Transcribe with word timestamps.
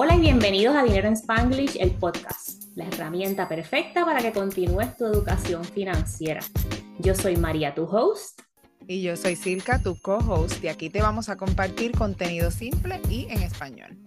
Hola 0.00 0.14
y 0.14 0.20
bienvenidos 0.20 0.76
a 0.76 0.84
Dinero 0.84 1.08
en 1.08 1.14
Spanglish, 1.14 1.76
el 1.80 1.90
podcast, 1.90 2.62
la 2.76 2.86
herramienta 2.86 3.48
perfecta 3.48 4.04
para 4.04 4.20
que 4.20 4.30
continúes 4.30 4.96
tu 4.96 5.04
educación 5.06 5.64
financiera. 5.64 6.40
Yo 7.00 7.16
soy 7.16 7.36
María, 7.36 7.74
tu 7.74 7.82
host. 7.82 8.42
Y 8.86 9.02
yo 9.02 9.16
soy 9.16 9.34
Silka, 9.34 9.82
tu 9.82 10.00
co-host, 10.00 10.62
y 10.62 10.68
aquí 10.68 10.88
te 10.88 11.02
vamos 11.02 11.28
a 11.28 11.36
compartir 11.36 11.98
contenido 11.98 12.52
simple 12.52 13.00
y 13.10 13.26
en 13.28 13.42
español. 13.42 13.98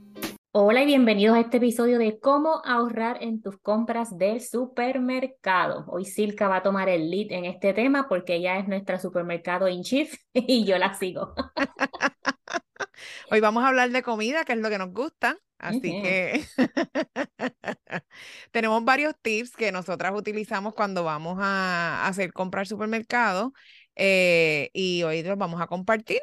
Hola 0.54 0.83
y 0.83 0.85
bienvenidos 0.85 1.35
a 1.35 1.41
este 1.41 1.57
episodio 1.57 1.99
de 1.99 2.21
cómo 2.21 2.62
ahorrar 2.63 3.21
en 3.21 3.42
tus 3.42 3.58
compras 3.58 4.17
del 4.17 4.39
supermercado. 4.39 5.83
Hoy 5.89 6.05
Silka 6.05 6.47
va 6.47 6.58
a 6.58 6.63
tomar 6.63 6.87
el 6.87 7.12
lead 7.12 7.33
en 7.33 7.44
este 7.44 7.73
tema 7.73 8.08
porque 8.08 8.35
ella 8.35 8.58
es 8.58 8.65
nuestra 8.69 8.97
supermercado 8.97 9.67
in 9.67 9.83
chief 9.83 10.15
y 10.33 10.63
yo 10.63 10.78
la 10.78 10.94
sigo. 10.94 11.33
Hoy 13.29 13.42
vamos 13.42 13.65
a 13.65 13.67
hablar 13.67 13.89
de 13.89 14.03
comida, 14.03 14.46
que 14.46 14.53
es 14.53 14.60
lo 14.60 14.69
que 14.69 14.78
nos 14.78 14.94
gusta. 14.94 15.37
Así 15.62 16.02
que 16.02 16.43
tenemos 18.52 18.83
varios 18.83 19.13
tips 19.21 19.55
que 19.55 19.71
nosotras 19.71 20.11
utilizamos 20.15 20.73
cuando 20.73 21.03
vamos 21.03 21.38
a 21.39 22.07
hacer 22.07 22.33
comprar 22.33 22.65
supermercado 22.65 23.53
eh, 23.95 24.71
y 24.73 25.03
hoy 25.03 25.21
los 25.21 25.38
vamos 25.38 25.61
a 25.61 25.67
compartir 25.67 26.19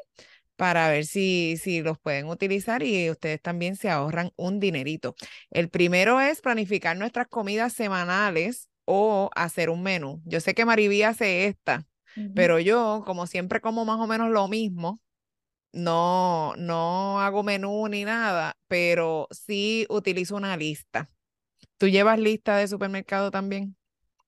para 0.56 0.88
ver 0.88 1.06
si, 1.06 1.56
si 1.56 1.82
los 1.82 2.01
pueden 2.01 2.27
utilizar 2.27 2.82
y 2.82 3.10
ustedes 3.10 3.41
también 3.41 3.77
se 3.77 3.88
ahorran 3.91 4.32
un 4.34 4.59
dinerito. 4.59 5.15
El 5.51 5.68
primero 5.70 6.20
es 6.20 6.41
planificar 6.41 6.96
nuestras 6.96 7.29
comidas 7.29 7.73
semanales 7.73 8.68
o 8.84 9.30
hacer 9.37 9.70
un 9.70 9.84
menú. 9.84 10.20
Yo 10.24 10.41
sé 10.41 10.55
que 10.55 10.65
Mariví 10.65 11.05
hace 11.05 11.46
esta, 11.46 11.87
pero 12.34 12.59
yo, 12.59 13.05
como 13.07 13.29
siempre 13.29 13.60
como 13.60 13.84
más 13.84 14.01
o 14.01 14.09
menos 14.09 14.30
lo 14.30 14.48
mismo, 14.48 15.01
no, 15.73 16.55
no 16.57 17.21
hago 17.21 17.43
menú 17.43 17.89
ni 17.89 18.05
nada, 18.05 18.57
pero 18.69 19.29
sí 19.31 19.87
utilizo 19.89 20.37
una 20.37 20.57
lista. 20.57 21.11
¿Tú 21.79 21.89
llevas 21.89 22.19
lista 22.19 22.57
de 22.57 22.69
supermercado 22.69 23.31
también? 23.31 23.77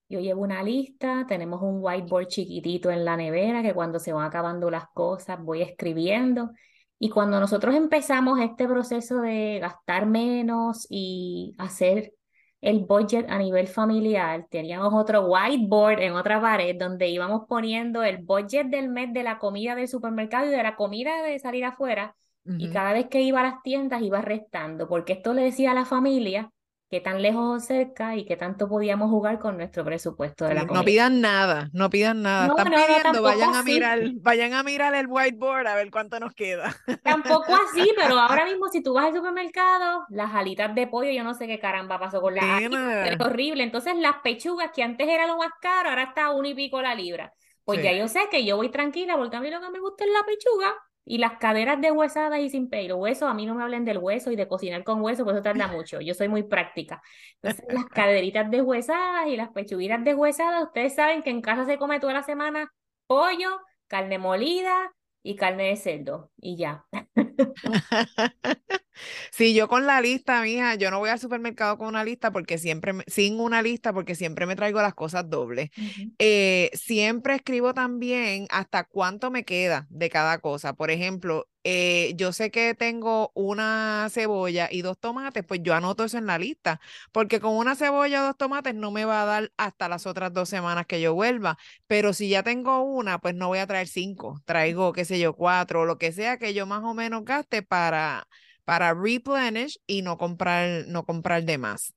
Yo 0.08 0.20
llevo 0.20 0.42
una 0.42 0.62
lista, 0.62 1.24
tenemos 1.28 1.62
un 1.62 1.78
whiteboard 1.80 2.26
chiquitito 2.26 2.90
en 2.90 3.04
la 3.04 3.16
nevera 3.16 3.62
que 3.62 3.74
cuando 3.74 3.98
se 4.00 4.12
van 4.12 4.26
acabando 4.26 4.70
las 4.70 4.84
cosas 4.92 5.42
voy 5.42 5.62
escribiendo. 5.62 6.50
Y 6.98 7.10
cuando 7.10 7.40
nosotros 7.40 7.74
empezamos 7.74 8.40
este 8.40 8.66
proceso 8.66 9.20
de 9.20 9.58
gastar 9.60 10.06
menos 10.06 10.86
y 10.90 11.54
hacer 11.58 12.12
el 12.60 12.80
budget 12.80 13.26
a 13.30 13.38
nivel 13.38 13.66
familiar, 13.68 14.46
teníamos 14.50 14.92
otro 14.94 15.26
whiteboard 15.26 16.00
en 16.00 16.12
otra 16.14 16.40
pared 16.40 16.76
donde 16.78 17.08
íbamos 17.08 17.42
poniendo 17.48 18.02
el 18.02 18.18
budget 18.18 18.66
del 18.68 18.88
mes 18.88 19.12
de 19.12 19.22
la 19.22 19.38
comida 19.38 19.74
del 19.74 19.88
supermercado 19.88 20.46
y 20.46 20.50
de 20.50 20.62
la 20.62 20.76
comida 20.76 21.22
de 21.22 21.38
salir 21.38 21.64
afuera. 21.64 22.16
Y 22.56 22.68
cada 22.68 22.92
vez 22.92 23.06
que 23.08 23.22
iba 23.22 23.40
a 23.40 23.42
las 23.44 23.62
tiendas 23.62 24.02
iba 24.02 24.20
restando, 24.22 24.88
porque 24.88 25.14
esto 25.14 25.32
le 25.34 25.42
decía 25.42 25.70
a 25.70 25.74
la 25.74 25.84
familia 25.84 26.52
qué 26.90 27.00
tan 27.00 27.22
lejos 27.22 27.56
o 27.56 27.64
cerca 27.64 28.16
y 28.16 28.24
qué 28.24 28.36
tanto 28.36 28.68
podíamos 28.68 29.10
jugar 29.10 29.38
con 29.38 29.56
nuestro 29.56 29.84
presupuesto 29.84 30.44
de 30.44 30.54
la 30.54 30.66
comida. 30.66 30.80
No 30.80 30.84
pidan 30.84 31.20
nada, 31.20 31.70
no 31.72 31.88
pidan 31.88 32.22
nada. 32.22 32.48
Están 32.48 32.68
pidiendo, 32.68 33.22
vayan 33.22 33.54
a 33.54 33.62
mirar, 33.62 34.00
vayan 34.16 34.54
a 34.54 34.64
mirar 34.64 34.94
el 34.96 35.06
whiteboard 35.06 35.68
a 35.68 35.76
ver 35.76 35.92
cuánto 35.92 36.18
nos 36.18 36.34
queda. 36.34 36.74
Tampoco 37.04 37.54
así, 37.54 37.92
pero 37.96 38.18
ahora 38.18 38.44
mismo 38.44 38.68
si 38.68 38.82
tú 38.82 38.94
vas 38.94 39.06
al 39.06 39.14
supermercado, 39.14 40.04
las 40.08 40.34
alitas 40.34 40.74
de 40.74 40.88
pollo, 40.88 41.12
yo 41.12 41.22
no 41.22 41.34
sé 41.34 41.46
qué 41.46 41.60
caramba 41.60 42.00
pasó 42.00 42.20
con 42.20 42.34
las 42.34 42.44
alitas, 42.44 43.08
es 43.08 43.20
horrible. 43.20 43.62
Entonces 43.62 43.94
las 43.96 44.16
pechugas 44.24 44.72
que 44.74 44.82
antes 44.82 45.08
era 45.08 45.28
lo 45.28 45.36
más 45.36 45.52
caro, 45.60 45.90
ahora 45.90 46.02
está 46.02 46.26
a 46.26 46.30
uno 46.32 46.48
y 46.48 46.54
pico 46.54 46.82
la 46.82 46.96
libra. 46.96 47.32
Pues 47.64 47.84
ya 47.84 47.92
yo 47.92 48.08
sé 48.08 48.22
que 48.32 48.44
yo 48.44 48.56
voy 48.56 48.68
tranquila 48.68 49.16
porque 49.16 49.36
a 49.36 49.40
mí 49.40 49.48
lo 49.48 49.60
que 49.60 49.70
me 49.70 49.78
gusta 49.78 50.04
es 50.04 50.10
la 50.10 50.26
pechuga 50.26 50.74
y 51.04 51.18
las 51.18 51.38
caderas 51.38 51.80
deshuesadas 51.80 52.40
y 52.40 52.50
sin 52.50 52.68
pelo, 52.68 52.96
hueso, 52.96 53.26
a 53.26 53.34
mí 53.34 53.46
no 53.46 53.54
me 53.54 53.62
hablen 53.62 53.84
del 53.84 53.98
hueso 53.98 54.30
y 54.30 54.36
de 54.36 54.46
cocinar 54.48 54.84
con 54.84 55.02
hueso, 55.02 55.24
pues 55.24 55.36
eso 55.36 55.42
tarda 55.42 55.66
mucho. 55.72 56.00
Yo 56.00 56.14
soy 56.14 56.28
muy 56.28 56.42
práctica. 56.42 57.02
Entonces, 57.42 57.64
las 57.68 57.86
caderitas 57.86 58.50
deshuesadas 58.50 59.26
y 59.28 59.36
las 59.36 59.50
pechuguitas 59.50 60.04
deshuesadas, 60.04 60.64
ustedes 60.64 60.94
saben 60.94 61.22
que 61.22 61.30
en 61.30 61.40
casa 61.42 61.64
se 61.64 61.78
come 61.78 62.00
toda 62.00 62.12
la 62.12 62.22
semana 62.22 62.72
pollo, 63.06 63.60
carne 63.88 64.18
molida 64.18 64.92
y 65.22 65.36
carne 65.36 65.68
de 65.68 65.76
cerdo 65.76 66.30
y 66.36 66.56
ya. 66.56 66.84
Sí, 69.30 69.54
yo 69.54 69.68
con 69.68 69.86
la 69.86 70.00
lista, 70.00 70.42
mija, 70.42 70.74
yo 70.74 70.90
no 70.90 70.98
voy 70.98 71.10
al 71.10 71.18
supermercado 71.18 71.78
con 71.78 71.88
una 71.88 72.04
lista 72.04 72.30
porque 72.32 72.58
siempre, 72.58 72.94
sin 73.06 73.40
una 73.40 73.62
lista 73.62 73.92
porque 73.92 74.14
siempre 74.14 74.46
me 74.46 74.56
traigo 74.56 74.80
las 74.82 74.94
cosas 74.94 75.28
dobles. 75.28 75.70
Eh, 76.18 76.70
siempre 76.74 77.34
escribo 77.34 77.72
también 77.74 78.46
hasta 78.50 78.84
cuánto 78.84 79.30
me 79.30 79.44
queda 79.44 79.86
de 79.90 80.10
cada 80.10 80.38
cosa. 80.38 80.74
Por 80.74 80.90
ejemplo, 80.90 81.48
eh, 81.64 82.12
yo 82.16 82.32
sé 82.32 82.50
que 82.50 82.74
tengo 82.74 83.32
una 83.34 84.08
cebolla 84.10 84.68
y 84.70 84.82
dos 84.82 84.98
tomates, 84.98 85.44
pues 85.44 85.60
yo 85.62 85.74
anoto 85.74 86.04
eso 86.04 86.18
en 86.18 86.26
la 86.26 86.38
lista, 86.38 86.80
porque 87.12 87.40
con 87.40 87.54
una 87.56 87.76
cebolla 87.76 88.22
o 88.22 88.26
dos 88.26 88.36
tomates 88.36 88.74
no 88.74 88.90
me 88.90 89.04
va 89.04 89.22
a 89.22 89.24
dar 89.26 89.52
hasta 89.56 89.88
las 89.88 90.06
otras 90.06 90.32
dos 90.32 90.48
semanas 90.48 90.86
que 90.86 91.00
yo 91.00 91.14
vuelva, 91.14 91.58
pero 91.86 92.12
si 92.12 92.28
ya 92.28 92.42
tengo 92.42 92.82
una, 92.82 93.18
pues 93.18 93.34
no 93.34 93.48
voy 93.48 93.58
a 93.58 93.66
traer 93.66 93.88
cinco, 93.88 94.42
traigo, 94.44 94.92
qué 94.92 95.04
sé 95.04 95.18
yo, 95.18 95.34
cuatro 95.34 95.82
o 95.82 95.84
lo 95.86 95.98
que 95.98 96.12
sea 96.12 96.38
que 96.38 96.54
yo 96.54 96.66
más 96.66 96.82
o 96.84 96.94
menos 96.94 97.24
gaste 97.24 97.62
para 97.62 98.26
para 98.70 98.94
replenish 98.94 99.80
y 99.88 100.02
no 100.02 100.16
comprar, 100.16 100.84
no 100.86 101.04
comprar 101.04 101.42
de 101.42 101.58
más. 101.58 101.92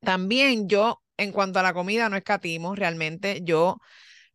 También 0.00 0.66
yo, 0.66 1.02
en 1.18 1.30
cuanto 1.30 1.58
a 1.58 1.62
la 1.62 1.74
comida, 1.74 2.08
no 2.08 2.16
escatimo 2.16 2.74
realmente. 2.74 3.40
Yo 3.42 3.76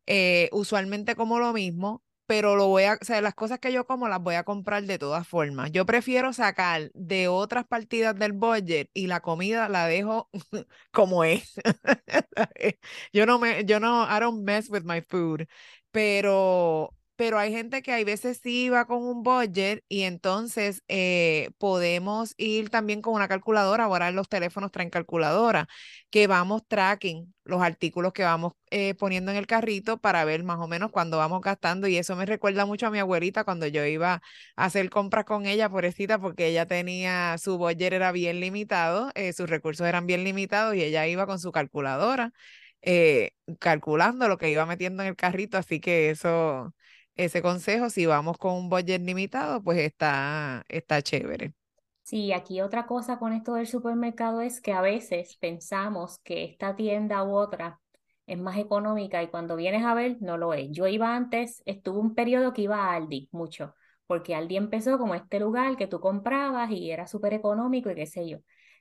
eh, 0.06 0.50
usualmente 0.52 1.16
como 1.16 1.40
lo 1.40 1.52
mismo, 1.52 2.04
pero 2.28 2.56
lo 2.56 2.68
voy 2.68 2.84
a, 2.84 3.00
o 3.02 3.06
sea, 3.06 3.22
las 3.22 3.34
cosas 3.34 3.58
que 3.58 3.74
yo 3.74 3.88
como 3.88 4.08
las 4.10 4.22
voy 4.22 4.36
a 4.36 4.44
comprar 4.44 4.84
de 4.84 5.00
todas 5.00 5.28
formas. 5.28 5.72
Yo 5.72 5.88
prefiero 5.88 6.34
sacar 6.34 6.92
de 6.94 7.28
otras 7.30 7.66
partidas 7.66 8.16
del 8.20 8.34
budget 8.34 8.92
y 8.94 9.08
la 9.08 9.22
comida 9.22 9.70
la 9.70 9.88
dejo 9.88 10.30
como 10.92 11.24
es. 11.24 11.56
yo 13.14 13.26
no 13.26 13.40
me, 13.40 13.66
yo 13.66 13.80
no, 13.80 14.04
I 14.06 14.20
don't 14.20 14.44
mess 14.44 14.70
with 14.70 14.84
my 14.84 15.02
food, 15.02 15.48
pero 15.92 16.94
pero 17.20 17.38
hay 17.38 17.52
gente 17.52 17.82
que 17.82 17.92
hay 17.92 18.06
veces 18.06 18.40
sí 18.42 18.70
va 18.70 18.86
con 18.86 19.04
un 19.04 19.24
budget 19.24 19.84
y 19.90 20.04
entonces 20.04 20.84
eh, 20.88 21.50
podemos 21.58 22.34
ir 22.38 22.70
también 22.70 23.02
con 23.02 23.14
una 23.14 23.28
calculadora. 23.28 23.84
Ahora 23.84 24.10
los 24.12 24.30
teléfonos 24.30 24.72
traen 24.72 24.90
calculadora, 24.90 25.68
que 26.12 26.28
vamos 26.28 26.62
tracking 26.66 27.34
los 27.44 27.62
artículos 27.62 28.14
que 28.14 28.24
vamos 28.24 28.54
eh, 28.72 28.94
poniendo 28.96 29.32
en 29.32 29.38
el 29.38 29.48
carrito 29.48 29.98
para 29.98 30.24
ver 30.24 30.44
más 30.46 30.60
o 30.60 30.68
menos 30.70 30.92
cuándo 30.92 31.18
vamos 31.18 31.42
gastando. 31.42 31.90
Y 31.90 31.98
eso 31.98 32.16
me 32.16 32.26
recuerda 32.26 32.66
mucho 32.66 32.88
a 32.88 32.92
mi 32.92 33.00
abuelita 33.00 33.44
cuando 33.44 33.68
yo 33.68 33.86
iba 33.86 34.22
a 34.56 34.66
hacer 34.66 34.90
compras 34.90 35.26
con 35.26 35.46
ella, 35.46 35.70
pobrecita, 35.70 36.20
porque 36.20 36.48
ella 36.48 36.68
tenía, 36.68 37.38
su 37.38 37.58
budget 37.58 37.92
era 37.94 38.14
bien 38.14 38.40
limitado, 38.40 39.12
eh, 39.16 39.34
sus 39.34 39.50
recursos 39.50 39.86
eran 39.88 40.08
bien 40.08 40.24
limitados 40.24 40.74
y 40.76 40.84
ella 40.84 41.06
iba 41.06 41.26
con 41.28 41.38
su 41.40 41.52
calculadora. 41.52 42.32
calculando 43.60 44.28
lo 44.28 44.38
que 44.38 44.50
iba 44.52 44.66
metiendo 44.66 45.04
en 45.04 45.10
el 45.10 45.16
carrito, 45.16 45.58
así 45.58 45.80
que 45.80 46.10
eso, 46.12 46.74
ese 47.26 47.42
consejo, 47.42 47.90
si 47.90 48.06
vamos 48.06 48.38
con 48.38 48.54
un 48.56 48.70
budget 48.70 49.02
limitado, 49.02 49.62
pues 49.64 49.80
está, 49.80 50.64
está 50.70 51.02
chévere. 51.02 51.54
Sí, 52.04 52.34
aquí 52.34 52.62
otra 52.62 52.88
cosa 52.88 53.20
con 53.20 53.34
esto 53.34 53.54
del 53.54 53.68
supermercado 53.68 54.42
es 54.42 54.62
que 54.62 54.74
a 54.74 54.82
veces 54.82 55.38
pensamos 55.38 56.18
que 56.24 56.44
esta 56.44 56.76
tienda 56.76 57.24
u 57.24 57.36
otra 57.36 57.80
es 58.26 58.38
más 58.40 58.58
económica 58.58 59.22
y 59.22 59.28
cuando 59.30 59.56
vienes 59.56 59.84
a 59.86 59.94
ver 59.94 60.18
no 60.20 60.38
lo 60.38 60.54
es. 60.56 60.70
Yo 60.72 60.88
iba 60.88 61.16
antes, 61.16 61.62
estuve 61.66 62.00
un 62.00 62.16
periodo 62.16 62.54
que 62.54 62.64
iba 62.64 62.78
a 62.86 62.96
Aldi 62.96 63.30
mucho, 63.32 63.76
porque 64.08 64.34
Aldi 64.36 64.58
empezó 64.58 64.98
como 64.98 65.14
este 65.16 65.40
lugar 65.40 65.78
que 65.78 65.86
tú 65.88 66.00
comprabas 66.00 66.72
y 66.72 66.90
era 66.92 67.06
súper 67.08 67.34
económico 67.34 67.92
y 67.92 67.96
qué 67.96 68.08
sé 68.08 68.28
yo 68.28 68.40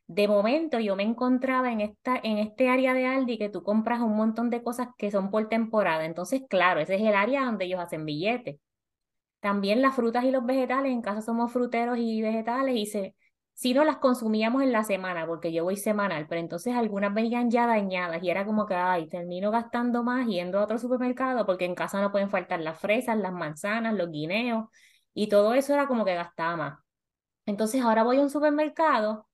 de 0.08 0.26
momento 0.28 0.80
yo 0.80 0.96
me 0.96 1.02
encontraba 1.04 1.70
en, 1.70 1.80
esta, 1.82 2.18
en 2.22 2.38
este 2.38 2.68
área 2.70 2.94
de 2.94 3.06
Aldi 3.06 3.38
que 3.38 3.50
tú 3.50 3.62
compras 3.62 4.00
un 4.00 4.16
montón 4.16 4.50
de 4.50 4.62
cosas 4.62 4.88
que 4.98 5.10
son 5.10 5.30
por 5.30 5.48
temporada. 5.48 6.06
Entonces, 6.06 6.42
claro, 6.48 6.80
ese 6.80 6.96
es 6.96 7.02
el 7.02 7.14
área 7.14 7.44
donde 7.44 7.66
ellos 7.66 7.80
hacen 7.80 8.06
billetes. 8.06 8.58
También 9.40 9.82
las 9.82 9.94
frutas 9.96 10.24
y 10.24 10.30
los 10.32 10.44
vegetales, 10.46 10.92
en 10.92 11.02
casa 11.02 11.22
somos 11.22 11.52
fruteros 11.52 11.98
y 11.98 12.22
vegetales 12.22 12.76
y 12.76 12.86
se, 12.86 13.14
si 13.54 13.74
no 13.74 13.84
las 13.84 13.98
consumíamos 13.98 14.62
en 14.62 14.72
la 14.72 14.84
semana, 14.84 15.26
porque 15.26 15.52
yo 15.52 15.64
voy 15.64 15.76
semanal, 15.76 16.26
pero 16.28 16.40
entonces 16.40 16.74
algunas 16.74 17.14
venían 17.14 17.50
ya 17.50 17.66
dañadas 17.66 18.22
y 18.22 18.30
era 18.30 18.46
como 18.46 18.66
que, 18.66 18.74
ay, 18.74 19.08
termino 19.08 19.50
gastando 19.50 20.02
más 20.02 20.26
yendo 20.26 20.58
a 20.58 20.64
otro 20.64 20.78
supermercado 20.78 21.46
porque 21.46 21.66
en 21.66 21.74
casa 21.74 22.00
no 22.00 22.10
pueden 22.12 22.30
faltar 22.30 22.60
las 22.60 22.80
fresas, 22.80 23.18
las 23.18 23.32
manzanas, 23.32 23.94
los 23.94 24.10
guineos 24.10 24.66
y 25.14 25.28
todo 25.28 25.54
eso 25.54 25.74
era 25.74 25.86
como 25.86 26.04
que 26.04 26.14
gastaba 26.14 26.56
más. 26.56 26.78
Entonces 27.46 27.82
ahora 27.82 28.04
voy 28.04 28.18
a 28.18 28.22
un 28.22 28.30
supermercado 28.30 29.27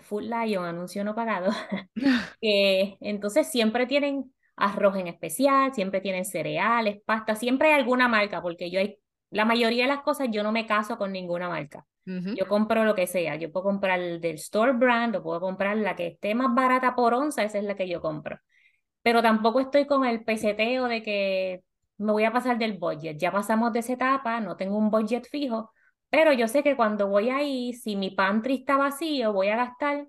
Full 0.00 0.24
Lion, 0.24 0.64
anuncio 0.64 1.02
no 1.04 1.14
pagado, 1.14 1.50
entonces 2.40 3.50
siempre 3.50 3.86
tienen 3.86 4.32
arroz 4.56 4.96
en 4.96 5.06
especial, 5.06 5.72
siempre 5.72 6.00
tienen 6.00 6.24
cereales, 6.24 6.98
pasta, 7.04 7.34
siempre 7.36 7.68
hay 7.68 7.74
alguna 7.74 8.08
marca, 8.08 8.42
porque 8.42 8.70
yo 8.70 8.80
hay, 8.80 8.98
la 9.30 9.44
mayoría 9.44 9.84
de 9.84 9.88
las 9.88 10.02
cosas 10.02 10.28
yo 10.30 10.42
no 10.42 10.52
me 10.52 10.66
caso 10.66 10.98
con 10.98 11.12
ninguna 11.12 11.48
marca. 11.48 11.86
Yo 12.04 12.48
compro 12.48 12.86
lo 12.86 12.94
que 12.94 13.06
sea, 13.06 13.36
yo 13.36 13.52
puedo 13.52 13.64
comprar 13.64 14.00
el 14.00 14.18
del 14.22 14.36
store 14.36 14.72
brand 14.72 15.14
o 15.16 15.22
puedo 15.22 15.40
comprar 15.40 15.76
la 15.76 15.94
que 15.94 16.06
esté 16.06 16.34
más 16.34 16.54
barata 16.54 16.94
por 16.94 17.12
onza, 17.12 17.44
esa 17.44 17.58
es 17.58 17.64
la 17.64 17.76
que 17.76 17.86
yo 17.86 18.00
compro. 18.00 18.38
Pero 19.02 19.20
tampoco 19.20 19.60
estoy 19.60 19.86
con 19.86 20.06
el 20.06 20.24
peseteo 20.24 20.86
de 20.86 21.02
que 21.02 21.62
me 21.98 22.12
voy 22.12 22.24
a 22.24 22.32
pasar 22.32 22.56
del 22.58 22.78
budget. 22.78 23.18
Ya 23.18 23.30
pasamos 23.30 23.74
de 23.74 23.80
esa 23.80 23.92
etapa, 23.92 24.40
no 24.40 24.56
tengo 24.56 24.78
un 24.78 24.90
budget 24.90 25.26
fijo, 25.28 25.70
Pero 26.10 26.32
yo 26.32 26.48
sé 26.48 26.62
que 26.62 26.76
cuando 26.76 27.08
voy 27.08 27.28
ahí, 27.30 27.72
si 27.74 27.96
mi 27.96 28.10
pantry 28.10 28.56
está 28.56 28.76
vacío, 28.76 29.32
voy 29.32 29.48
a 29.48 29.56
gastar 29.56 30.08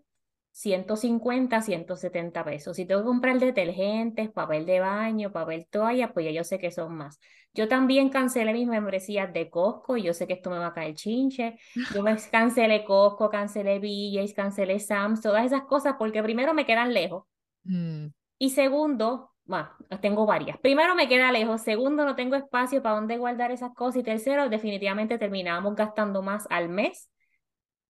150, 0.51 1.61
170 1.61 2.43
pesos. 2.43 2.75
Si 2.75 2.85
tengo 2.85 3.01
que 3.01 3.07
comprar 3.07 3.39
detergentes, 3.39 4.29
papel 4.31 4.65
de 4.65 4.79
baño, 4.79 5.31
papel 5.31 5.67
toalla, 5.69 6.13
pues 6.13 6.25
ya 6.25 6.31
yo 6.31 6.43
sé 6.43 6.59
que 6.59 6.71
son 6.71 6.95
más. 6.95 7.19
Yo 7.53 7.67
también 7.67 8.09
cancelé 8.09 8.53
mis 8.53 8.67
membresías 8.67 9.31
de 9.33 9.49
Costco 9.49 9.97
y 9.97 10.03
yo 10.03 10.13
sé 10.13 10.27
que 10.27 10.33
esto 10.33 10.49
me 10.49 10.57
va 10.59 10.67
a 10.67 10.73
caer 10.73 10.95
chinche. 10.95 11.57
Yo 11.93 12.03
me 12.03 12.15
cancelé 12.31 12.83
Costco, 12.83 13.29
cancelé 13.29 13.79
BJ's, 13.79 14.33
cancelé 14.33 14.79
Sam's, 14.79 15.21
todas 15.21 15.45
esas 15.45 15.63
cosas 15.63 15.95
porque 15.97 16.21
primero 16.23 16.53
me 16.53 16.65
quedan 16.65 16.93
lejos. 16.93 17.25
Mm. 17.63 18.07
Y 18.37 18.49
segundo, 18.51 19.31
bueno, 19.49 19.67
tengo 19.99 20.27
varias. 20.27 20.59
Primero 20.59 20.93
me 20.93 21.07
queda 21.07 21.31
lejos, 21.31 21.63
segundo 21.63 22.05
no 22.05 22.15
tengo 22.15 22.35
espacio 22.35 22.83
para 22.83 22.93
dónde 22.93 23.17
guardar 23.17 23.51
esas 23.51 23.73
cosas 23.73 24.01
y 24.01 24.03
tercero 24.03 24.47
definitivamente 24.47 25.17
terminamos 25.17 25.73
gastando 25.75 26.21
más 26.21 26.45
al 26.51 26.69
mes 26.69 27.09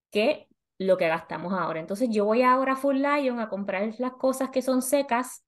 que 0.09 0.47
lo 0.77 0.97
que 0.97 1.09
gastamos 1.09 1.51
ahora. 1.51 1.81
Entonces 1.81 2.07
yo 2.09 2.23
voy 2.23 2.43
ahora 2.43 2.73
a 2.73 2.75
Full 2.77 2.95
Lion 2.95 3.41
a 3.41 3.49
comprar 3.49 3.93
las 3.97 4.13
cosas 4.13 4.51
que 4.51 4.61
son 4.61 4.81
secas, 4.81 5.43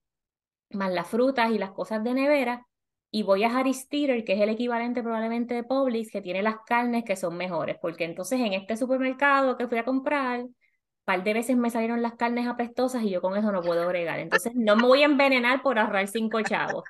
más 0.71 0.91
las 0.91 1.07
frutas 1.07 1.49
y 1.51 1.57
las 1.57 1.71
cosas 1.71 2.03
de 2.03 2.13
nevera, 2.13 2.67
y 3.09 3.23
voy 3.23 3.45
a 3.45 3.57
Harris 3.57 3.87
Teeter, 3.87 4.25
que 4.25 4.33
es 4.33 4.41
el 4.41 4.49
equivalente 4.49 5.01
probablemente 5.01 5.53
de 5.53 5.63
Publix, 5.63 6.11
que 6.11 6.21
tiene 6.21 6.43
las 6.43 6.57
carnes 6.65 7.05
que 7.05 7.15
son 7.15 7.37
mejores, 7.37 7.77
porque 7.81 8.03
entonces 8.03 8.41
en 8.41 8.51
este 8.51 8.75
supermercado 8.75 9.55
que 9.55 9.69
fui 9.69 9.77
a 9.77 9.85
comprar, 9.85 10.45
par 11.11 11.23
de 11.25 11.33
veces 11.33 11.57
me 11.57 11.69
salieron 11.69 12.01
las 12.01 12.13
carnes 12.13 12.47
apestosas 12.47 13.03
y 13.03 13.09
yo 13.09 13.19
con 13.21 13.37
eso 13.37 13.51
no 13.51 13.61
puedo 13.61 13.85
bregar. 13.87 14.19
Entonces 14.19 14.53
no 14.55 14.77
me 14.77 14.83
voy 14.83 15.01
a 15.01 15.05
envenenar 15.05 15.61
por 15.61 15.77
ahorrar 15.77 16.07
cinco 16.07 16.41
chavos. 16.41 16.85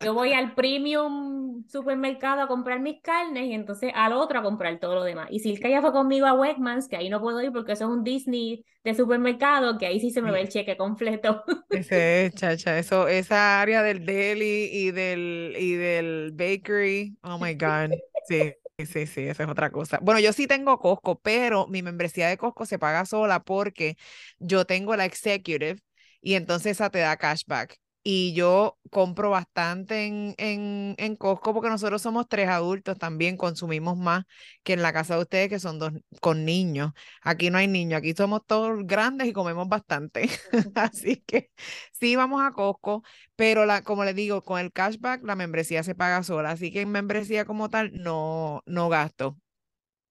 Yo 0.00 0.14
voy 0.14 0.32
al 0.32 0.54
premium 0.54 1.64
supermercado 1.68 2.42
a 2.42 2.48
comprar 2.48 2.80
mis 2.80 3.00
carnes 3.00 3.44
y 3.44 3.52
entonces 3.52 3.92
al 3.94 4.14
otro 4.14 4.40
a 4.40 4.42
comprar 4.42 4.80
todo 4.80 4.96
lo 4.96 5.04
demás. 5.04 5.28
Y 5.30 5.38
Silka 5.38 5.68
ya 5.68 5.80
fue 5.80 5.92
conmigo 5.92 6.26
a 6.26 6.34
Wegmans, 6.34 6.88
que 6.88 6.96
ahí 6.96 7.08
no 7.08 7.20
puedo 7.20 7.40
ir 7.40 7.52
porque 7.52 7.72
eso 7.72 7.84
es 7.84 7.90
un 7.90 8.02
Disney 8.02 8.64
de 8.82 8.94
supermercado, 8.94 9.78
que 9.78 9.86
ahí 9.86 10.00
sí 10.00 10.10
se 10.10 10.22
me 10.22 10.32
ve 10.32 10.40
el 10.40 10.48
cheque 10.48 10.76
completo. 10.76 11.44
Ese 11.70 12.26
es, 12.26 12.34
chacha, 12.34 12.78
eso, 12.80 13.06
esa 13.06 13.60
área 13.60 13.84
del 13.84 14.04
deli 14.04 14.70
y 14.72 14.90
del, 14.90 15.54
y 15.56 15.74
del 15.74 16.32
bakery, 16.32 17.16
oh 17.22 17.38
my 17.38 17.54
God, 17.54 17.92
sí. 18.26 18.52
Sí, 18.78 19.06
sí, 19.06 19.20
esa 19.28 19.44
es 19.44 19.48
otra 19.48 19.70
cosa. 19.70 19.98
Bueno, 20.02 20.18
yo 20.18 20.32
sí 20.32 20.46
tengo 20.48 20.78
Costco, 20.80 21.20
pero 21.20 21.68
mi 21.68 21.82
membresía 21.82 22.28
de 22.28 22.36
Costco 22.36 22.66
se 22.66 22.78
paga 22.80 23.04
sola 23.06 23.40
porque 23.44 23.96
yo 24.38 24.64
tengo 24.66 24.96
la 24.96 25.04
executive 25.04 25.76
y 26.20 26.34
entonces 26.34 26.72
esa 26.72 26.90
te 26.90 26.98
da 26.98 27.16
cashback 27.16 27.76
y 28.04 28.32
yo 28.34 28.78
compro 28.90 29.30
bastante 29.30 30.06
en, 30.06 30.34
en, 30.38 30.94
en, 30.98 31.16
Costco 31.16 31.54
porque 31.54 31.68
nosotros 31.68 32.02
somos 32.02 32.28
tres 32.28 32.48
adultos 32.48 32.98
también, 32.98 33.36
consumimos 33.36 33.96
más 33.96 34.24
que 34.64 34.72
en 34.72 34.82
la 34.82 34.92
casa 34.92 35.14
de 35.16 35.22
ustedes 35.22 35.48
que 35.48 35.60
son 35.60 35.78
dos 35.78 35.92
con 36.20 36.44
niños. 36.44 36.92
Aquí 37.22 37.50
no 37.50 37.58
hay 37.58 37.68
niños, 37.68 37.98
aquí 37.98 38.12
somos 38.14 38.42
todos 38.46 38.84
grandes 38.86 39.28
y 39.28 39.32
comemos 39.32 39.68
bastante. 39.68 40.28
Así 40.74 41.22
que 41.26 41.50
sí 41.92 42.16
vamos 42.16 42.42
a 42.42 42.50
Costco, 42.52 43.04
pero 43.36 43.66
la, 43.66 43.82
como 43.82 44.04
les 44.04 44.14
digo, 44.16 44.42
con 44.42 44.60
el 44.60 44.72
cashback 44.72 45.22
la 45.24 45.36
membresía 45.36 45.82
se 45.82 45.94
paga 45.94 46.22
sola, 46.22 46.50
así 46.52 46.72
que 46.72 46.80
en 46.82 46.90
membresía 46.90 47.44
como 47.44 47.68
tal 47.70 47.92
no, 47.94 48.62
no 48.66 48.88
gasto. 48.88 49.38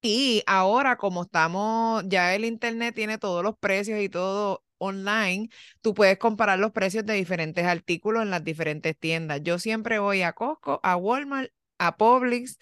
Y 0.02 0.44
ahora 0.48 0.98
como 0.98 1.24
estamos, 1.24 2.04
ya 2.08 2.34
el 2.36 2.46
internet 2.46 2.96
tiene 2.96 3.18
todos 3.20 3.44
los 3.44 3.58
precios 3.58 4.00
y 4.02 4.10
todo 4.10 4.64
online, 4.82 5.50
tú 5.82 5.94
puedes 5.94 6.18
comparar 6.18 6.60
los 6.60 6.72
precios 6.72 7.06
de 7.06 7.14
diferentes 7.14 7.66
artículos 7.66 8.24
en 8.24 8.30
las 8.32 8.44
diferentes 8.44 8.98
tiendas. 8.98 9.42
Yo 9.44 9.60
siempre 9.60 10.00
voy 10.00 10.22
a 10.24 10.34
Costco, 10.34 10.80
a 10.84 10.96
Walmart, 10.98 11.52
a 11.78 11.98
Publix. 11.98 12.58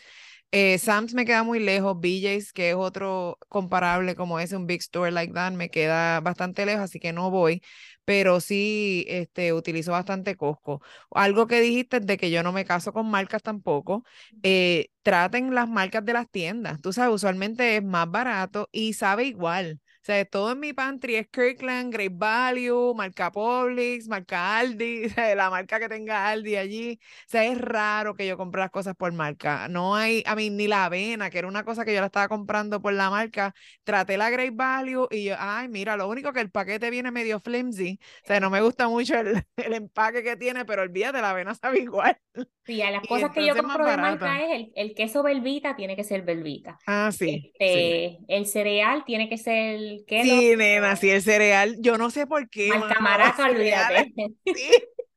Eh, 0.52 0.80
Sam's 0.80 1.14
me 1.14 1.26
queda 1.26 1.44
muy 1.44 1.60
lejos, 1.60 2.00
BJ's, 2.00 2.54
que 2.54 2.72
es 2.72 2.76
otro 2.76 3.38
comparable 3.50 4.16
como 4.16 4.40
ese, 4.40 4.56
un 4.58 4.66
big 4.66 4.82
store 4.82 5.12
like 5.12 5.32
that, 5.34 5.52
me 5.54 5.70
queda 5.70 6.22
bastante 6.22 6.66
lejos, 6.66 6.82
así 6.84 7.00
que 7.00 7.14
no 7.14 7.30
voy, 7.30 7.62
pero 8.06 8.40
sí 8.42 9.06
este, 9.08 9.54
utilizo 9.54 9.92
bastante 9.92 10.36
Costco. 10.36 10.82
Algo 11.12 11.46
que 11.48 11.62
dijiste 11.62 12.00
de 12.00 12.18
que 12.18 12.32
yo 12.32 12.42
no 12.44 12.52
me 12.52 12.66
caso 12.66 12.94
con 12.94 13.10
marcas 13.12 13.44
tampoco, 13.44 14.04
eh, 14.44 14.90
traten 15.04 15.54
las 15.54 15.70
marcas 15.70 16.04
de 16.06 16.14
las 16.14 16.30
tiendas, 16.30 16.82
tú 16.82 16.94
sabes, 16.94 17.14
usualmente 17.14 17.78
es 17.78 17.84
más 17.84 18.10
barato 18.10 18.70
y 18.72 18.94
sabe 18.94 19.26
igual. 19.26 19.80
Sea, 20.10 20.26
todo 20.26 20.54
en 20.54 20.60
mi 20.60 20.74
pantry 20.74 21.18
es 21.18 21.28
Kirkland, 21.28 21.94
Great 21.94 22.14
Value, 22.16 22.96
marca 22.96 23.32
Publix, 23.32 24.08
marca 24.08 24.58
Aldi, 24.58 25.06
o 25.06 25.10
sea, 25.10 25.36
la 25.36 25.52
marca 25.52 25.80
que 25.80 25.88
tenga 25.88 26.28
Aldi 26.28 26.56
allí. 26.56 27.00
O 27.28 27.30
sea, 27.30 27.46
es 27.46 27.56
raro 27.60 28.16
que 28.16 28.26
yo 28.26 28.36
compre 28.36 28.60
las 28.60 28.72
cosas 28.72 28.96
por 28.96 29.14
marca. 29.14 29.68
No 29.68 29.96
hay, 29.96 30.24
a 30.26 30.36
mí, 30.36 30.50
ni 30.50 30.66
la 30.68 30.86
avena, 30.86 31.30
que 31.30 31.38
era 31.38 31.48
una 31.48 31.64
cosa 31.64 31.86
que 31.86 31.94
yo 31.94 32.00
la 32.00 32.08
estaba 32.08 32.28
comprando 32.28 32.82
por 32.82 32.92
la 32.94 33.12
marca, 33.12 33.54
traté 33.84 34.18
la 34.18 34.32
Great 34.32 34.56
Value 34.56 35.08
y 35.12 35.26
yo, 35.26 35.36
ay, 35.38 35.68
mira, 35.68 35.96
lo 35.96 36.10
único 36.10 36.34
que 36.34 36.40
el 36.40 36.50
paquete 36.50 36.90
viene 36.90 37.12
medio 37.12 37.40
flimsy. 37.40 38.00
O 38.24 38.26
sea, 38.26 38.40
no 38.40 38.50
me 38.50 38.62
gusta 38.62 38.88
mucho 38.88 39.14
el, 39.14 39.44
el 39.58 39.74
empaque 39.76 40.24
que 40.24 40.36
tiene, 40.38 40.66
pero 40.66 40.82
olvídate, 40.82 41.22
la 41.22 41.30
avena 41.30 41.54
sabe 41.54 41.82
igual. 41.82 42.18
Sí, 42.66 42.82
a 42.82 42.90
las 42.90 43.06
cosas 43.08 43.32
que 43.32 43.46
yo 43.46 43.56
compro 43.56 43.86
de 43.86 43.98
marca 43.98 44.42
es 44.42 44.52
el, 44.54 44.72
el, 44.76 44.96
queso 44.96 45.22
Belvita 45.22 45.76
tiene 45.76 45.96
que 45.96 46.04
ser 46.04 46.24
Belvita. 46.24 46.80
Ah, 46.88 47.12
sí, 47.12 47.52
este, 47.60 48.20
El 48.28 48.48
cereal 48.48 49.04
tiene 49.06 49.30
que 49.30 49.38
ser 49.38 49.99
¿qué 50.08 50.24
Sí, 50.24 50.56
nena, 50.56 50.96
sí, 50.96 51.10
el 51.10 51.22
cereal. 51.22 51.76
Yo 51.80 51.98
no 51.98 52.10
sé 52.10 52.28
por 52.28 52.50
qué. 52.50 52.70
Marca 52.70 53.00
Maraca, 53.00 53.46
olvídate. 53.46 54.14
Sí. 54.46 54.72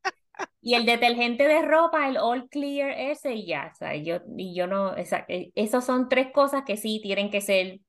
y 0.62 0.75
el 0.75 0.87
detergente 0.87 1.46
de 1.46 1.62
ropa, 1.62 2.08
el 2.08 2.17
All 2.17 2.49
Clear 2.49 2.90
ese 2.90 3.34
y 3.34 3.46
ya, 3.46 3.70
o 3.73 3.76
sea, 3.76 3.96
yo, 3.96 4.20
y 4.37 4.55
yo 4.55 4.67
no, 4.67 4.96
esa, 4.96 5.25
e, 5.29 5.52
esos 5.55 5.84
son 5.84 6.08
tres 6.08 6.29
cosas 6.32 6.62
que 6.64 6.76
sí 6.76 7.00
tienen 7.02 7.31
que 7.31 7.40
ser 7.40 7.81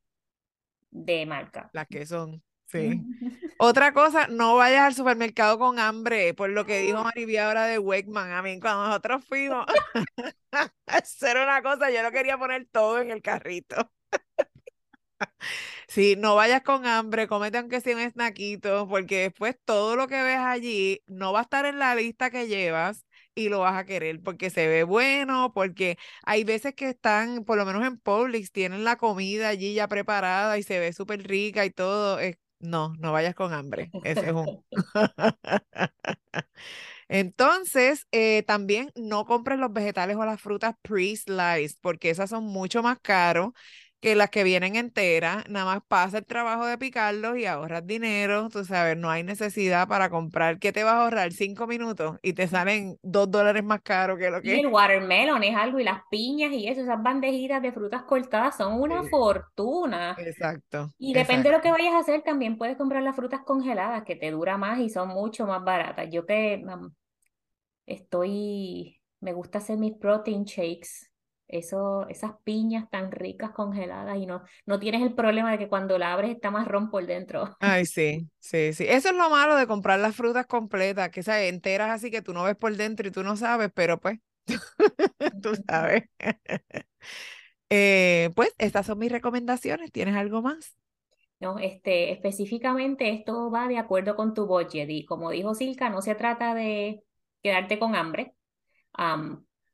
de 0.92 1.26
marca. 1.26 1.70
Las 1.74 1.88
que 1.88 2.06
son. 2.06 2.42
Sí. 2.68 3.02
Otra 3.60 3.94
cosa, 3.94 4.28
no 4.28 4.56
vayas 4.56 4.82
al 4.82 4.94
supermercado 4.96 5.60
con 5.60 5.80
hambre, 5.80 6.34
por 6.34 6.50
lo 6.50 6.66
que 6.66 6.80
dijo 6.80 7.04
Marivia 7.04 7.48
ahora 7.48 7.66
de 7.66 7.80
Wegman. 7.80 8.32
A 8.32 8.42
mí, 8.42 8.60
cuando 8.60 8.88
nosotros 8.88 9.24
fuimos 9.26 9.66
hacer 10.88 11.38
una 11.38 11.62
cosa, 11.62 11.92
yo 11.92 12.02
no 12.04 12.12
quería 12.12 12.38
poner 12.38 12.68
todo 12.72 13.00
en 13.00 13.12
el 13.12 13.22
carrito. 13.22 13.92
Sí, 15.88 16.16
no 16.18 16.36
vayas 16.36 16.62
con 16.64 16.86
hambre, 16.86 17.28
comete 17.28 17.58
aunque 17.58 17.82
sea 17.82 17.96
un 17.96 18.10
snackito, 18.10 18.88
porque 18.88 19.22
después 19.24 19.56
todo 19.66 19.96
lo 19.96 20.08
que 20.08 20.22
ves 20.22 20.38
allí 20.40 21.02
no 21.08 21.34
va 21.34 21.40
a 21.40 21.42
estar 21.44 21.66
en 21.66 21.80
la 21.80 21.96
lista 21.96 22.30
que 22.30 22.48
llevas 22.48 23.06
y 23.36 23.50
lo 23.50 23.60
vas 23.60 23.76
a 23.78 23.86
querer 23.86 24.22
porque 24.22 24.50
se 24.50 24.68
ve 24.68 24.84
bueno, 24.84 25.52
porque 25.54 25.98
hay 26.24 26.44
veces 26.44 26.74
que 26.76 26.90
están, 26.90 27.44
por 27.46 27.58
lo 27.58 27.66
menos 27.66 27.86
en 27.86 27.98
Publix, 28.00 28.52
tienen 28.52 28.84
la 28.84 28.98
comida 28.98 29.50
allí 29.50 29.74
ya 29.74 29.88
preparada 29.88 30.58
y 30.58 30.64
se 30.64 30.80
ve 30.80 30.94
súper 30.94 31.24
rica 31.28 31.66
y 31.66 31.72
todo. 31.72 32.20
Es, 32.20 32.38
no, 32.60 32.94
no 33.00 33.12
vayas 33.12 33.36
con 33.36 33.54
hambre. 33.54 33.94
Ese 34.04 34.28
es 34.28 34.34
un. 34.34 34.64
Entonces, 37.08 38.08
eh, 38.12 38.44
también 38.44 38.92
no 38.96 39.26
compres 39.26 39.60
los 39.60 39.72
vegetales 39.74 40.16
o 40.18 40.26
las 40.26 40.42
frutas 40.42 40.76
pre-sliced, 40.82 41.78
porque 41.82 42.10
esas 42.10 42.30
son 42.30 42.46
mucho 42.46 42.82
más 42.84 43.00
caros 43.02 43.52
que 44.04 44.16
las 44.16 44.30
que 44.30 44.44
vienen 44.44 44.76
enteras, 44.76 45.48
nada 45.48 45.64
más 45.64 45.84
pasa 45.88 46.18
el 46.18 46.26
trabajo 46.26 46.66
de 46.66 46.78
picarlos 46.78 47.38
y 47.38 47.46
ahorras 47.46 47.88
dinero, 47.88 48.50
tú 48.50 48.66
sabes, 48.66 48.98
no 48.98 49.10
hay 49.10 49.24
necesidad 49.24 49.88
para 49.88 50.10
comprar, 50.10 50.60
¿qué 50.60 50.74
te 50.74 50.84
vas 50.84 50.96
a 50.96 51.04
ahorrar? 51.06 51.32
Cinco 51.32 51.68
minutos 51.68 52.18
y 52.22 52.34
te 52.34 52.50
salen 52.50 52.98
dos 53.02 53.32
dólares 53.32 53.64
más 53.64 53.80
caro 53.82 54.18
que 54.18 54.30
lo 54.30 54.42
que... 54.42 54.58
Y 54.58 54.60
el 54.60 54.68
watermelon 54.68 55.42
es 55.44 55.56
algo, 55.56 55.80
y 55.80 55.86
las 55.86 56.02
piñas 56.12 56.52
y 56.52 56.68
eso, 56.68 56.82
esas 56.82 57.02
bandejitas 57.02 57.62
de 57.62 57.72
frutas 57.72 58.04
cortadas 58.04 58.58
son 58.58 58.74
una 58.74 59.04
fortuna. 59.04 60.18
Exacto. 60.20 60.90
Y 60.98 61.14
depende 61.14 61.50
de 61.50 61.56
lo 61.56 61.62
que 61.62 61.72
vayas 61.72 61.94
a 61.94 62.00
hacer, 62.00 62.24
también 62.24 62.58
puedes 62.58 62.76
comprar 62.76 63.04
las 63.04 63.16
frutas 63.16 63.40
congeladas, 63.46 64.04
que 64.04 64.18
te 64.18 64.32
dura 64.32 64.58
más 64.58 64.80
y 64.80 64.90
son 64.90 65.08
mucho 65.08 65.48
más 65.48 65.64
baratas. 65.64 66.10
Yo 66.12 66.26
que 66.26 66.62
estoy, 67.86 69.00
me 69.22 69.32
gusta 69.32 69.60
hacer 69.60 69.78
mis 69.78 69.94
protein 69.94 70.44
shakes 70.44 71.13
eso, 71.54 72.08
esas 72.10 72.32
piñas 72.44 72.90
tan 72.90 73.12
ricas 73.12 73.52
congeladas 73.52 74.18
y 74.18 74.26
no, 74.26 74.44
no 74.66 74.80
tienes 74.80 75.02
el 75.02 75.14
problema 75.14 75.52
de 75.52 75.58
que 75.58 75.70
cuando 75.70 75.98
la 75.98 76.14
abres 76.14 76.32
está 76.32 76.52
marrón 76.52 76.90
por 76.90 77.06
dentro. 77.06 77.56
Ay, 77.60 77.86
sí, 77.86 78.30
sí, 78.40 78.74
sí. 78.74 78.86
Eso 78.88 79.10
es 79.10 79.16
lo 79.16 79.30
malo 79.30 79.56
de 79.56 79.68
comprar 79.68 80.00
las 80.00 80.16
frutas 80.16 80.46
completas, 80.46 81.10
que 81.10 81.24
sabes, 81.24 81.52
enteras 81.52 81.92
así 81.92 82.12
que 82.12 82.22
tú 82.22 82.34
no 82.34 82.44
ves 82.44 82.56
por 82.56 82.76
dentro 82.76 83.08
y 83.08 83.12
tú 83.12 83.24
no 83.24 83.38
sabes, 83.38 83.72
pero 83.74 84.00
pues, 84.00 84.20
tú 85.42 85.56
sabes. 85.68 86.04
Eh, 87.76 88.30
pues 88.36 88.54
estas 88.60 88.86
son 88.86 89.00
mis 89.00 89.12
recomendaciones. 89.12 89.92
¿Tienes 89.92 90.16
algo 90.16 90.44
más? 90.44 90.76
No, 91.40 91.58
este, 91.58 92.12
específicamente 92.12 93.10
esto 93.10 93.50
va 93.50 93.68
de 93.68 93.80
acuerdo 93.80 94.16
con 94.16 94.36
tu 94.36 94.46
budget 94.46 94.88
y 94.92 95.06
como 95.06 95.32
dijo 95.32 95.56
Silka, 95.56 95.90
no 95.90 96.04
se 96.04 96.14
trata 96.14 96.54
de 96.54 97.04
quedarte 97.42 97.80
con 97.80 97.96
hambre 97.96 98.36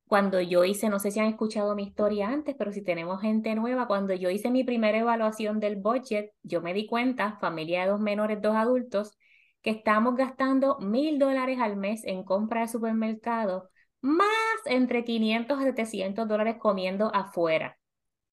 cuando 0.09 0.41
yo 0.41 0.63
hice, 0.65 0.89
no 0.89 0.97
sé 0.97 1.11
si 1.11 1.19
han 1.19 1.27
escuchado 1.27 1.75
mi 1.75 1.83
historia 1.83 2.29
antes, 2.29 2.55
pero 2.57 2.71
si 2.71 2.83
tenemos 2.83 3.21
gente 3.21 3.53
nueva, 3.53 3.85
cuando 3.85 4.15
yo 4.15 4.31
hice 4.31 4.49
mi 4.49 4.63
primera 4.63 4.97
evaluación 4.97 5.59
del 5.59 5.75
budget, 5.75 6.31
yo 6.41 6.63
me 6.63 6.73
di 6.73 6.87
cuenta, 6.87 7.37
familia 7.39 7.83
de 7.83 7.91
dos 7.91 7.99
menores, 7.99 8.41
dos 8.41 8.55
adultos, 8.55 9.15
que 9.61 9.69
estamos 9.69 10.15
gastando 10.15 10.79
mil 10.79 11.19
dólares 11.19 11.59
al 11.61 11.75
mes 11.75 12.03
en 12.05 12.23
compra 12.23 12.61
de 12.61 12.69
supermercado, 12.69 13.69
más 14.01 14.27
entre 14.65 15.03
500 15.03 15.59
a 15.59 15.63
700 15.63 16.27
dólares 16.27 16.55
comiendo 16.57 17.13
afuera. 17.13 17.77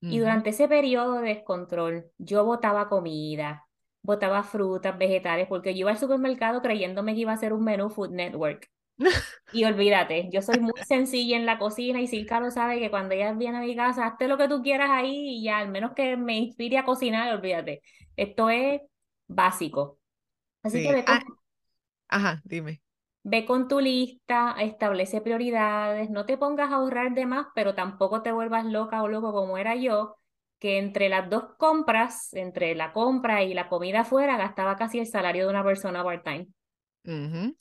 Y 0.00 0.18
durante 0.18 0.50
ese 0.50 0.68
periodo 0.68 1.20
de 1.20 1.28
descontrol, 1.28 2.06
yo 2.16 2.42
botaba 2.46 2.88
comida, 2.88 3.66
botaba 4.00 4.42
frutas, 4.44 4.96
vegetales, 4.96 5.46
porque 5.46 5.74
yo 5.74 5.80
iba 5.80 5.90
al 5.90 5.98
supermercado 5.98 6.62
creyéndome 6.62 7.12
que 7.14 7.20
iba 7.20 7.32
a 7.34 7.36
ser 7.36 7.52
un 7.52 7.64
menú 7.64 7.90
Food 7.90 8.12
Network. 8.12 8.70
Y 9.50 9.64
olvídate, 9.64 10.28
yo 10.32 10.42
soy 10.42 10.60
muy 10.60 10.72
sencilla 10.82 11.36
en 11.36 11.46
la 11.46 11.58
cocina 11.58 12.00
y 12.00 12.06
Silka 12.08 12.40
lo 12.40 12.50
sabe 12.50 12.80
que 12.80 12.90
cuando 12.90 13.14
ella 13.14 13.32
viene 13.32 13.58
a 13.58 13.60
mi 13.60 13.76
casa, 13.76 14.06
hazte 14.06 14.28
lo 14.28 14.36
que 14.38 14.48
tú 14.48 14.62
quieras 14.62 14.90
ahí 14.90 15.38
y 15.38 15.44
ya, 15.44 15.58
al 15.58 15.68
menos 15.68 15.92
que 15.94 16.16
me 16.16 16.36
inspire 16.38 16.78
a 16.78 16.84
cocinar, 16.84 17.32
olvídate. 17.34 17.82
Esto 18.16 18.50
es 18.50 18.82
básico. 19.28 19.98
Así 20.62 20.82
que 20.82 20.92
ve 20.92 21.06
con, 21.06 21.18
ah, 21.18 21.22
ajá, 22.08 22.42
dime. 22.44 22.82
ve 23.24 23.44
con 23.44 23.68
tu 23.68 23.80
lista, 23.80 24.54
establece 24.60 25.20
prioridades, 25.20 26.10
no 26.10 26.24
te 26.26 26.38
pongas 26.38 26.70
a 26.72 26.76
ahorrar 26.76 27.12
de 27.14 27.26
más, 27.26 27.46
pero 27.54 27.74
tampoco 27.74 28.22
te 28.22 28.32
vuelvas 28.32 28.64
loca 28.64 29.02
o 29.02 29.08
loco 29.08 29.32
como 29.32 29.58
era 29.58 29.74
yo, 29.76 30.16
que 30.58 30.78
entre 30.78 31.08
las 31.08 31.28
dos 31.28 31.44
compras, 31.58 32.32
entre 32.34 32.74
la 32.74 32.92
compra 32.92 33.42
y 33.42 33.52
la 33.54 33.68
comida 33.68 34.00
afuera, 34.00 34.36
gastaba 34.36 34.76
casi 34.76 34.98
el 35.00 35.06
salario 35.06 35.44
de 35.44 35.50
una 35.50 35.64
persona 35.64 36.04
part-time. 36.04 36.48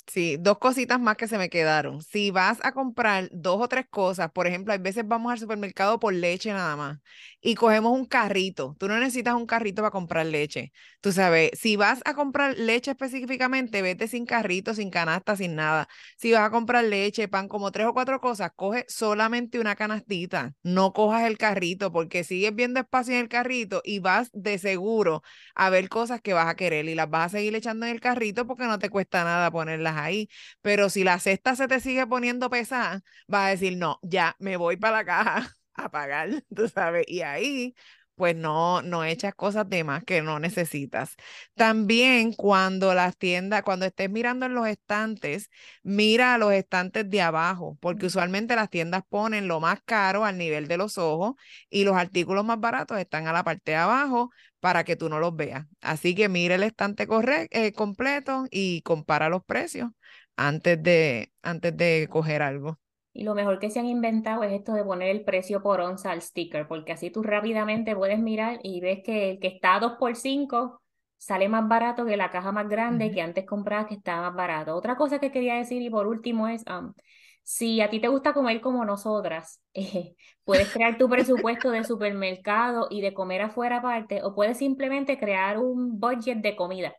Sí, 0.07 0.37
dos 0.39 0.57
cositas 0.59 0.99
más 0.99 1.17
que 1.17 1.27
se 1.27 1.37
me 1.37 1.49
quedaron. 1.49 2.01
Si 2.01 2.31
vas 2.31 2.59
a 2.63 2.71
comprar 2.71 3.29
dos 3.31 3.61
o 3.61 3.67
tres 3.67 3.85
cosas, 3.89 4.31
por 4.31 4.47
ejemplo, 4.47 4.71
hay 4.73 4.79
veces 4.79 5.03
vamos 5.07 5.31
al 5.31 5.39
supermercado 5.39 5.99
por 5.99 6.13
leche 6.13 6.51
nada 6.53 6.75
más 6.75 6.99
y 7.41 7.55
cogemos 7.55 7.91
un 7.93 8.05
carrito. 8.05 8.75
Tú 8.79 8.87
no 8.87 8.97
necesitas 8.97 9.35
un 9.35 9.45
carrito 9.45 9.81
para 9.81 9.91
comprar 9.91 10.25
leche. 10.25 10.71
Tú 11.01 11.11
sabes, 11.11 11.51
si 11.59 11.75
vas 11.75 12.01
a 12.05 12.13
comprar 12.15 12.55
leche 12.57 12.91
específicamente, 12.91 13.81
vete 13.81 14.07
sin 14.07 14.25
carrito, 14.25 14.73
sin 14.73 14.89
canasta, 14.89 15.35
sin 15.35 15.55
nada. 15.55 15.87
Si 16.17 16.31
vas 16.31 16.41
a 16.47 16.49
comprar 16.49 16.83
leche, 16.85 17.27
pan, 17.27 17.47
como 17.47 17.71
tres 17.71 17.85
o 17.87 17.93
cuatro 17.93 18.19
cosas, 18.21 18.51
coge 18.55 18.85
solamente 18.87 19.59
una 19.59 19.75
canastita. 19.75 20.53
No 20.63 20.93
cojas 20.93 21.23
el 21.23 21.37
carrito 21.37 21.91
porque 21.91 22.23
sigues 22.23 22.55
viendo 22.55 22.79
espacio 22.79 23.13
en 23.15 23.19
el 23.21 23.27
carrito 23.29 23.81
y 23.83 23.99
vas 23.99 24.29
de 24.33 24.57
seguro 24.59 25.21
a 25.55 25.69
ver 25.69 25.89
cosas 25.89 26.21
que 26.21 26.33
vas 26.33 26.47
a 26.47 26.55
querer 26.55 26.85
y 26.87 26.95
las 26.95 27.09
vas 27.09 27.25
a 27.27 27.37
seguir 27.37 27.55
echando 27.55 27.85
en 27.85 27.91
el 27.93 27.99
carrito 28.01 28.47
porque 28.47 28.63
no 28.65 28.79
te 28.79 28.89
cuesta 28.89 29.23
nada 29.23 29.34
ponerlas 29.51 29.95
ahí. 29.97 30.29
Pero 30.61 30.89
si 30.89 31.03
la 31.03 31.19
cesta 31.19 31.55
se 31.55 31.67
te 31.67 31.79
sigue 31.79 32.07
poniendo 32.07 32.49
pesada, 32.49 33.01
va 33.33 33.47
a 33.47 33.49
decir, 33.49 33.77
no, 33.77 33.99
ya 34.03 34.35
me 34.39 34.57
voy 34.57 34.77
para 34.77 34.97
la 34.97 35.05
caja 35.05 35.53
a 35.73 35.89
pagar, 35.91 36.29
tú 36.55 36.67
sabes. 36.69 37.05
Y 37.07 37.21
ahí 37.21 37.75
pues 38.15 38.35
no, 38.35 38.81
no 38.81 39.03
echas 39.05 39.33
cosas 39.35 39.69
de 39.69 39.83
más 39.83 40.03
que 40.03 40.21
no 40.21 40.39
necesitas. 40.39 41.15
También 41.55 42.33
cuando 42.33 42.93
las 42.93 43.17
tiendas, 43.17 43.63
cuando 43.63 43.85
estés 43.85 44.09
mirando 44.09 44.45
en 44.45 44.53
los 44.55 44.67
estantes, 44.67 45.49
mira 45.83 46.37
los 46.37 46.53
estantes 46.53 47.09
de 47.09 47.21
abajo, 47.21 47.77
porque 47.81 48.05
usualmente 48.07 48.55
las 48.55 48.69
tiendas 48.69 49.03
ponen 49.09 49.47
lo 49.47 49.59
más 49.59 49.79
caro 49.85 50.25
al 50.25 50.37
nivel 50.37 50.67
de 50.67 50.77
los 50.77 50.97
ojos 50.97 51.35
y 51.69 51.83
los 51.83 51.95
artículos 51.95 52.45
más 52.45 52.59
baratos 52.59 52.97
están 52.99 53.27
a 53.27 53.33
la 53.33 53.43
parte 53.43 53.71
de 53.71 53.77
abajo 53.77 54.31
para 54.59 54.83
que 54.83 54.95
tú 54.95 55.09
no 55.09 55.19
los 55.19 55.35
veas. 55.35 55.65
Así 55.81 56.15
que 56.15 56.29
mire 56.29 56.55
el 56.55 56.63
estante 56.63 57.07
eh, 57.51 57.71
completo 57.73 58.45
y 58.51 58.81
compara 58.81 59.29
los 59.29 59.43
precios 59.45 59.91
antes 60.35 60.81
de, 60.81 61.31
antes 61.43 61.75
de 61.77 62.07
coger 62.09 62.41
algo. 62.41 62.79
Y 63.17 63.23
lo 63.23 63.33
mejor 63.33 63.59
que 63.59 63.69
se 63.69 63.79
han 63.79 63.85
inventado 63.85 64.43
es 64.43 64.51
esto 64.51 64.73
de 64.73 64.83
poner 64.83 65.07
el 65.09 65.23
precio 65.23 65.63
por 65.63 65.79
onza 65.79 66.11
al 66.11 66.21
sticker, 66.21 66.67
porque 66.67 66.91
así 66.91 67.09
tú 67.11 67.23
rápidamente 67.23 67.95
puedes 67.95 68.19
mirar 68.19 68.59
y 68.61 68.81
ves 68.81 69.03
que 69.05 69.31
el 69.31 69.39
que 69.39 69.47
está 69.47 69.75
a 69.75 69.79
2 69.79 69.93
por 69.97 70.17
5 70.17 70.81
sale 71.17 71.47
más 71.47 71.65
barato 71.65 72.05
que 72.05 72.17
la 72.17 72.29
caja 72.29 72.51
más 72.51 72.67
grande 72.67 73.11
que 73.11 73.21
antes 73.21 73.45
comprabas 73.45 73.87
que 73.87 73.93
estaba 73.95 74.29
más 74.29 74.35
barato. 74.35 74.75
Otra 74.75 74.97
cosa 74.97 75.19
que 75.19 75.31
quería 75.31 75.55
decir 75.55 75.81
y 75.81 75.89
por 75.89 76.07
último 76.07 76.49
es, 76.49 76.65
um, 76.67 76.93
si 77.41 77.79
a 77.79 77.89
ti 77.89 78.01
te 78.01 78.09
gusta 78.09 78.33
comer 78.33 78.59
como 78.59 78.83
nosotras, 78.83 79.61
eh, 79.73 80.15
puedes 80.43 80.69
crear 80.73 80.97
tu 80.97 81.07
presupuesto 81.07 81.71
de 81.71 81.85
supermercado 81.85 82.87
y 82.89 82.99
de 82.99 83.13
comer 83.13 83.43
afuera 83.43 83.77
aparte, 83.77 84.23
o 84.23 84.35
puedes 84.35 84.57
simplemente 84.57 85.17
crear 85.17 85.57
un 85.57 86.01
budget 86.01 86.39
de 86.39 86.57
comida 86.57 86.93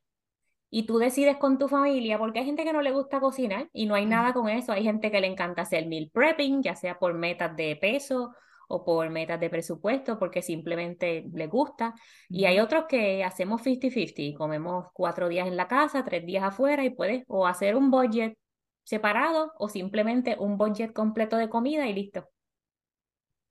y 0.70 0.86
tú 0.86 0.98
decides 0.98 1.36
con 1.36 1.58
tu 1.58 1.68
familia, 1.68 2.18
porque 2.18 2.40
hay 2.40 2.44
gente 2.44 2.64
que 2.64 2.72
no 2.72 2.82
le 2.82 2.92
gusta 2.92 3.20
cocinar 3.20 3.68
y 3.72 3.86
no 3.86 3.94
hay 3.94 4.06
nada 4.06 4.32
con 4.32 4.48
eso. 4.48 4.72
Hay 4.72 4.82
gente 4.82 5.10
que 5.10 5.20
le 5.20 5.28
encanta 5.28 5.62
hacer 5.62 5.86
meal 5.86 6.10
prepping, 6.12 6.62
ya 6.62 6.74
sea 6.74 6.98
por 6.98 7.14
metas 7.14 7.56
de 7.56 7.76
peso 7.76 8.34
o 8.68 8.84
por 8.84 9.08
metas 9.10 9.38
de 9.40 9.48
presupuesto, 9.50 10.18
porque 10.18 10.42
simplemente 10.42 11.24
le 11.32 11.46
gusta. 11.46 11.94
Y 12.28 12.46
hay 12.46 12.58
otros 12.60 12.86
que 12.88 13.22
hacemos 13.24 13.62
50-50, 13.62 14.36
comemos 14.36 14.86
cuatro 14.92 15.28
días 15.28 15.46
en 15.46 15.56
la 15.56 15.68
casa, 15.68 16.04
tres 16.04 16.26
días 16.26 16.42
afuera 16.44 16.84
y 16.84 16.90
puedes 16.90 17.24
o 17.28 17.46
hacer 17.46 17.76
un 17.76 17.90
budget 17.90 18.36
separado 18.84 19.52
o 19.58 19.68
simplemente 19.68 20.36
un 20.38 20.58
budget 20.58 20.92
completo 20.92 21.36
de 21.36 21.48
comida 21.48 21.86
y 21.88 21.92
listo. 21.94 22.28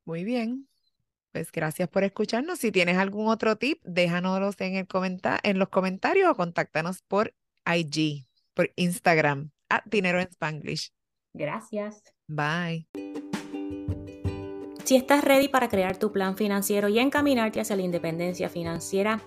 Muy 0.05 0.23
bien. 0.23 0.67
Pues 1.35 1.51
gracias 1.51 1.89
por 1.89 2.05
escucharnos. 2.05 2.59
Si 2.59 2.71
tienes 2.71 2.97
algún 2.97 3.27
otro 3.27 3.57
tip, 3.57 3.81
déjanoslos 3.83 4.55
en, 4.61 4.77
el 4.77 4.87
en 5.43 5.59
los 5.59 5.67
comentarios 5.67 6.29
o 6.29 6.35
contáctanos 6.35 7.01
por 7.01 7.33
IG, 7.65 8.25
por 8.53 8.71
Instagram, 8.77 9.51
a 9.69 9.83
Dinero 9.83 10.21
en 10.21 10.29
Spanglish. 10.29 10.93
Gracias. 11.33 12.03
Bye. 12.29 12.87
Si 14.85 14.95
estás 14.95 15.25
ready 15.25 15.49
para 15.49 15.67
crear 15.67 15.97
tu 15.97 16.13
plan 16.13 16.37
financiero 16.37 16.87
y 16.87 16.99
encaminarte 16.99 17.59
hacia 17.59 17.75
la 17.75 17.81
independencia 17.81 18.47
financiera, 18.47 19.19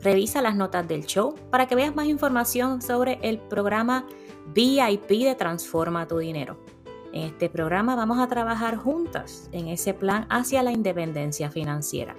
revisa 0.00 0.40
las 0.40 0.56
notas 0.56 0.88
del 0.88 1.04
show 1.04 1.34
para 1.50 1.68
que 1.68 1.74
veas 1.74 1.94
más 1.94 2.06
información 2.06 2.80
sobre 2.80 3.18
el 3.20 3.38
programa 3.38 4.06
VIP 4.54 5.06
de 5.06 5.34
Transforma 5.34 6.08
tu 6.08 6.16
Dinero. 6.16 6.71
En 7.12 7.24
este 7.24 7.50
programa 7.50 7.94
vamos 7.94 8.18
a 8.18 8.26
trabajar 8.26 8.76
juntas 8.76 9.48
en 9.52 9.68
ese 9.68 9.92
plan 9.92 10.26
hacia 10.30 10.62
la 10.62 10.72
independencia 10.72 11.50
financiera. 11.50 12.16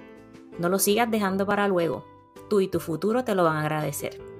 No 0.58 0.68
lo 0.68 0.78
sigas 0.78 1.10
dejando 1.10 1.46
para 1.46 1.66
luego. 1.66 2.04
Tú 2.48 2.60
y 2.60 2.68
tu 2.68 2.78
futuro 2.78 3.24
te 3.24 3.34
lo 3.34 3.42
van 3.42 3.56
a 3.56 3.62
agradecer. 3.62 4.33